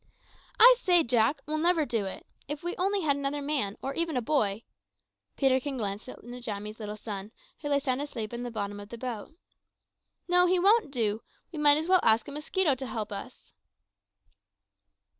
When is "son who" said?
6.97-7.69